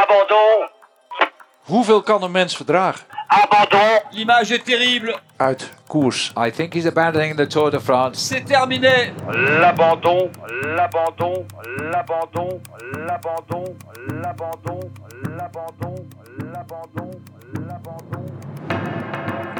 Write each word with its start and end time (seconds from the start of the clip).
Abandon. 0.00 0.68
Hoeveel 1.62 2.02
kan 2.02 2.22
een 2.22 2.30
mens 2.30 2.56
verdragen? 2.56 3.06
Abandon. 3.26 4.00
L'image 4.10 4.54
est 4.54 4.64
terrible. 4.64 5.18
Uit 5.36 5.72
koers. 5.86 6.32
I 6.46 6.50
think 6.50 6.72
he's 6.72 6.86
abandoning 6.86 7.36
the 7.36 7.46
Tour 7.46 7.70
de 7.70 7.80
France. 7.80 8.26
C'est 8.28 8.44
terminé. 8.44 9.12
L'abandon, 9.60 10.30
l'abandon, 10.76 11.46
l'abandon, 11.90 12.60
l'abandon, 13.06 13.76
l'abandon, 14.22 14.90
l'abandon, 15.36 16.08
l'abandon, 16.52 17.10
l'abandon. 17.52 18.24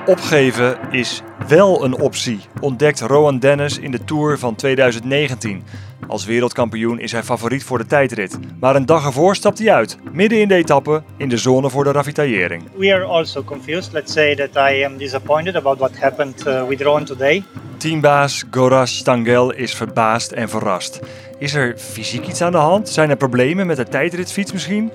Opgeven 0.07 0.79
is 0.91 1.23
wel 1.48 1.85
een 1.85 2.00
optie, 2.00 2.41
ontdekt 2.61 3.00
Rowan 3.00 3.39
Dennis 3.39 3.79
in 3.79 3.91
de 3.91 4.05
Tour 4.05 4.39
van 4.39 4.55
2019. 4.55 5.62
Als 6.09 6.25
wereldkampioen 6.25 6.98
is 6.98 7.12
hij 7.12 7.23
favoriet 7.23 7.64
voor 7.64 7.79
de 7.79 7.86
tijdrit. 7.86 8.39
Maar 8.61 8.77
een 8.77 8.86
dag 8.86 9.04
ervoor 9.04 9.36
stapt 9.36 9.59
hij 9.59 9.73
uit, 9.73 9.99
midden 10.12 10.41
in 10.41 10.49
de 10.49 10.54
etappe, 10.54 11.03
in 11.17 11.29
de 11.29 11.36
zone 11.36 11.71
voor 11.71 11.85
de 11.85 11.93
ravitaillering. 11.93 12.63
We 12.77 12.94
are 12.94 13.04
also 13.04 13.43
confused. 13.43 13.93
Let's 13.93 14.13
say 14.13 14.35
that 14.35 14.71
I 14.71 14.85
am 14.85 14.96
disappointed 14.96 15.57
about 15.57 15.79
what 15.79 15.99
happened 15.99 16.46
uh, 16.46 16.66
with 16.66 16.80
Rowan 16.80 17.05
today. 17.05 17.44
Teambaas 17.77 18.44
Goras 18.50 18.96
Stangel 18.96 19.53
is 19.53 19.75
verbaasd 19.75 20.32
en 20.32 20.49
verrast. 20.49 21.00
Is 21.39 21.55
er 21.55 21.79
fysiek 21.79 22.27
iets 22.27 22.43
aan 22.43 22.53
de 22.53 22.58
hand? 22.58 22.89
Zijn 22.89 23.11
er 23.11 23.16
problemen 23.16 23.66
met 23.66 23.77
de 23.77 23.89
tijdritfiets 23.89 24.53
misschien? 24.53 24.93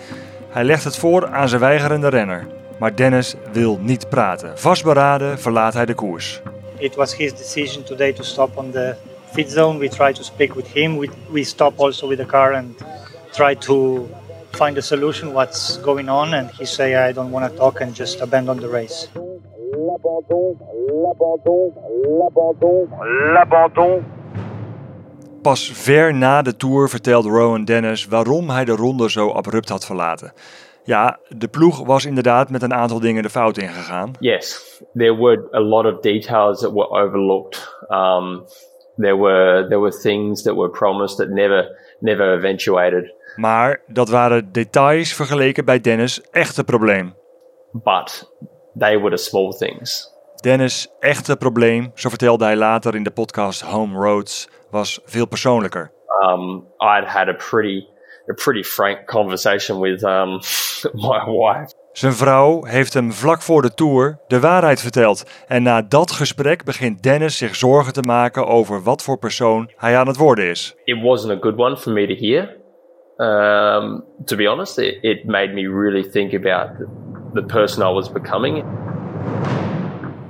Hij 0.50 0.64
legt 0.64 0.84
het 0.84 0.98
voor 0.98 1.28
aan 1.28 1.50
zijn 1.50 1.62
weigerende 1.62 2.10
renner. 2.10 2.48
Maar 2.80 2.96
Dennis 2.96 3.36
wil 3.52 3.78
niet 3.82 4.10
praten. 4.10 4.58
Vastberaden 4.58 5.40
verlaat 5.40 5.74
hij 5.74 5.86
de 5.86 5.94
koers. 5.94 6.42
It 6.78 6.96
was 6.96 7.16
his 7.16 7.34
decision 7.36 7.84
today 7.84 8.14
to 8.14 8.24
stop 8.24 8.58
on 8.58 8.72
the 8.72 8.96
fit 9.32 9.52
zone. 9.52 9.80
We 9.80 9.90
tried 9.90 10.16
to 10.16 10.24
speak 10.24 10.54
with 10.54 10.68
him. 10.68 10.98
We, 10.98 11.10
we 11.30 11.44
stop 11.44 11.80
also 11.80 12.08
with 12.08 12.18
the 12.18 12.26
car 12.26 12.54
and 12.54 12.76
try 13.32 13.56
to 13.56 14.08
find 14.52 14.78
a 14.78 14.82
solution 14.82 15.32
what's 15.32 15.80
going 15.82 16.10
on. 16.10 16.34
And 16.34 16.50
he 16.52 16.66
say 16.66 17.10
I 17.10 17.14
don't 17.14 17.32
want 17.32 17.52
to 17.52 17.58
talk 17.58 17.82
and 17.82 17.98
just 17.98 18.22
abandon 18.22 18.60
the 18.60 18.70
race. 18.70 19.08
Pas 25.42 25.72
ver 25.74 26.14
na 26.14 26.42
de 26.42 26.56
Tour 26.56 26.90
vertelt 26.90 27.26
Rowan 27.26 27.66
Dennis 27.66 28.06
waarom 28.06 28.50
hij 28.50 28.66
de 28.66 28.76
ronde 28.76 29.10
zo 29.10 29.32
abrupt 29.32 29.70
had 29.70 29.86
verlaten. 29.86 30.34
Ja, 30.88 31.20
de 31.28 31.48
ploeg 31.48 31.86
was 31.86 32.06
inderdaad 32.06 32.50
met 32.50 32.62
een 32.62 32.74
aantal 32.74 33.00
dingen 33.00 33.24
de 33.24 33.30
fout 33.30 33.58
ingegaan. 33.58 34.12
Yes, 34.20 34.82
there 34.94 35.18
were 35.18 35.48
a 35.52 35.60
lot 35.60 35.86
of 35.86 36.00
details 36.00 36.60
that 36.60 36.72
were 36.72 36.90
overlooked. 36.90 37.76
Um, 37.90 38.46
there 38.96 39.18
were 39.18 39.68
there 39.68 39.80
were 39.80 39.98
things 40.02 40.44
that 40.44 40.56
were 40.56 40.70
promised 40.70 41.18
that 41.18 41.30
never 41.30 41.78
never 42.00 42.34
eventuated. 42.34 43.14
Maar 43.36 43.82
dat 43.88 44.10
waren 44.10 44.52
details 44.52 45.14
vergeleken 45.14 45.66
bij 45.66 45.80
Dennis' 45.80 46.22
echte 46.32 46.64
probleem. 46.64 47.16
But 47.72 48.32
they 48.78 49.00
were 49.00 49.16
the 49.16 49.24
small 49.24 49.52
things. 49.52 50.16
Dennis' 50.42 50.88
echte 51.00 51.38
probleem, 51.38 51.92
zo 51.96 52.10
vertelde 52.10 52.46
hij 52.46 52.56
later 52.56 52.96
in 52.96 53.04
de 53.04 53.12
podcast 53.12 53.62
Home 53.62 54.00
Roads, 54.00 54.50
was 54.70 55.00
veel 55.06 55.28
persoonlijker. 55.28 55.92
Um, 56.28 56.66
I'd 56.78 57.08
had 57.08 57.28
a 57.28 57.34
pretty 57.50 57.88
a 58.30 58.34
pretty 58.34 58.64
frank 58.64 59.06
conversation 59.06 59.80
with 59.80 60.04
um, 60.04 60.30
my 60.94 61.20
wife. 61.26 61.74
Zijn 61.92 62.14
vrouw 62.14 62.64
heeft 62.64 62.94
hem 62.94 63.12
vlak 63.12 63.42
voor 63.42 63.62
de 63.62 63.74
tour 63.74 64.20
de 64.28 64.40
waarheid 64.40 64.82
verteld. 64.82 65.24
En 65.48 65.64
na 65.64 65.82
dat 65.82 66.12
gesprek 66.12 66.64
begint 66.64 67.04
Dennis 67.04 67.38
zich 67.38 67.56
zorgen 67.56 67.94
te 67.94 68.02
maken 68.02 68.48
over 68.48 68.84
wat 68.84 69.04
voor 69.04 69.18
persoon 69.18 69.72
hij 69.76 69.98
aan 69.98 70.08
het 70.08 70.18
worden 70.18 70.46
is. 70.46 70.76
It 70.84 71.02
wasn't 71.02 71.34
a 71.34 71.38
good 71.42 71.58
one 71.58 71.78
for 71.78 71.92
me 71.92 72.08
to 72.08 72.14
hear. 72.14 72.56
Um, 73.18 74.04
to 74.26 74.36
be 74.36 74.48
honest, 74.48 74.78
it, 74.78 74.98
it 75.02 75.26
made 75.26 75.54
me 75.54 75.68
really 75.68 76.04
think 76.04 76.34
about 76.34 76.78
the, 76.78 76.88
the 77.34 77.44
person 77.46 77.90
I 77.90 77.94
was 77.94 78.12
becoming. 78.12 78.64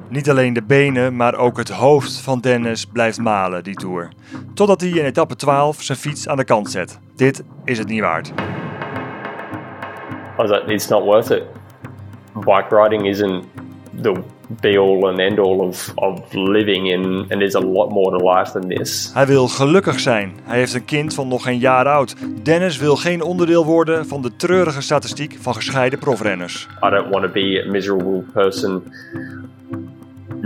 Niet 0.09 0.29
alleen 0.29 0.53
de 0.53 0.63
benen, 0.63 1.15
maar 1.15 1.35
ook 1.35 1.57
het 1.57 1.69
hoofd 1.69 2.19
van 2.19 2.39
Dennis 2.39 2.85
blijft 2.85 3.19
malen 3.19 3.63
die 3.63 3.75
tour. 3.75 4.09
Totdat 4.53 4.81
hij 4.81 4.89
in 4.89 5.05
etappe 5.05 5.35
12 5.35 5.81
zijn 5.81 5.97
fiets 5.97 6.27
aan 6.27 6.37
de 6.37 6.43
kant 6.43 6.71
zet. 6.71 6.99
Dit 7.15 7.43
is 7.65 7.77
het 7.77 7.87
niet 7.87 8.01
waard. 8.01 8.27
I 8.27 8.33
was 10.37 10.49
like, 10.49 10.73
it's 10.73 10.87
not 10.87 11.03
worth 11.03 11.29
it. 11.29 11.43
Bike 12.33 12.75
riding 12.75 13.05
isn't 13.07 13.43
the 14.01 14.23
be 14.61 14.77
all 14.77 15.07
and 15.07 15.19
end 15.19 15.39
all 15.39 15.59
of, 15.59 15.91
of 15.95 16.33
living, 16.33 16.91
in, 16.91 17.03
and 17.03 17.39
there's 17.39 17.55
a 17.55 17.61
lot 17.61 17.89
more 17.89 18.17
to 18.17 18.31
life 18.31 18.51
than 18.51 18.67
this. 18.69 19.11
Hij 19.13 19.25
wil 19.27 19.47
gelukkig 19.47 19.99
zijn. 19.99 20.33
Hij 20.43 20.57
heeft 20.57 20.73
een 20.73 20.85
kind 20.85 21.13
van 21.13 21.27
nog 21.27 21.43
geen 21.43 21.59
jaar 21.59 21.87
oud. 21.87 22.15
Dennis 22.43 22.77
wil 22.77 22.95
geen 22.95 23.21
onderdeel 23.21 23.65
worden 23.65 24.07
van 24.07 24.21
de 24.21 24.35
treurige 24.35 24.81
statistiek 24.81 25.37
van 25.39 25.55
gescheiden 25.55 25.99
profrenners. 25.99 26.67
I 26.83 26.89
don't 26.89 27.09
want 27.09 27.23
to 27.23 27.31
be 27.31 27.63
a 27.67 27.71
miserable 27.71 28.23
person, 28.33 28.83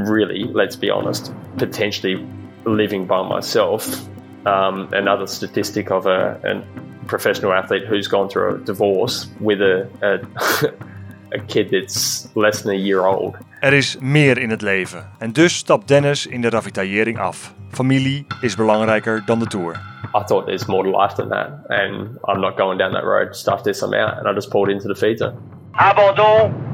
really, 0.07 0.43
let's 0.43 0.75
be 0.75 0.89
honest, 0.89 1.33
potentially 1.57 2.27
living 2.65 3.05
by 3.05 3.21
myself. 3.27 4.07
Um, 4.45 4.89
another 4.91 5.27
statistic 5.27 5.91
of 5.91 6.05
a, 6.05 6.39
a 6.43 7.07
professional 7.07 7.53
athlete 7.53 7.85
who's 7.85 8.07
gone 8.07 8.29
through 8.29 8.55
a 8.55 8.57
divorce 8.59 9.27
with 9.39 9.61
a, 9.61 9.87
a, 10.01 11.37
a 11.37 11.39
kid 11.47 11.69
that's 11.71 12.27
less 12.35 12.61
than 12.61 12.71
a 12.71 12.77
year 12.77 13.05
old. 13.05 13.37
Er 13.61 13.73
is 13.73 13.97
meer 13.99 14.37
in 14.37 14.49
het 14.49 14.61
leven. 14.61 15.09
En 15.17 15.31
dus 15.31 15.55
stapt 15.55 15.87
Dennis 15.87 16.27
in 16.27 16.41
de 16.41 16.49
ravitaillering 16.49 17.19
af. 17.19 17.53
Familie 17.69 18.25
is 18.41 18.55
belangrijker 18.55 19.23
dan 19.25 19.39
de 19.39 19.47
tour. 19.47 19.75
I 20.13 20.23
thought 20.23 20.45
there's 20.45 20.65
more 20.65 20.83
to 20.83 21.01
life 21.01 21.15
than 21.15 21.29
that, 21.29 21.49
and 21.67 22.17
I'm 22.27 22.39
not 22.41 22.57
going 22.57 22.77
down 22.77 22.91
that 22.91 23.03
road. 23.03 23.35
Stuff 23.35 23.61
this, 23.61 23.81
I'm 23.81 23.93
out, 23.93 24.17
and 24.17 24.27
I 24.27 24.33
just 24.33 24.49
pulled 24.49 24.69
into 24.69 24.87
the 24.87 24.95
feeder. 24.95 25.33
Abandon. 25.71 26.70